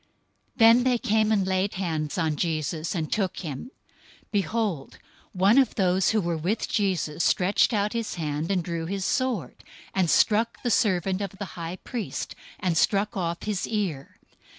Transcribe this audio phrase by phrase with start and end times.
[0.55, 3.69] Then they came and laid hands on Jesus, and took him.
[4.31, 4.97] 026:051 Behold,
[5.31, 9.63] one of those who were with Jesus stretched out his hand, and drew his sword,
[9.93, 14.17] and struck the servant of the high priest, and struck off his ear.